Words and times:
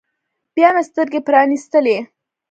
بيا 0.55 0.69
مې 0.75 0.83
سترګې 0.89 1.19
پرانيستلې. 1.27 1.97